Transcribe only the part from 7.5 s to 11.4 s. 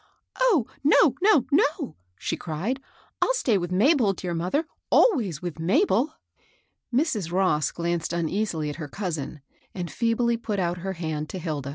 glanced uneasily at her cousin, and feebly put out her hand to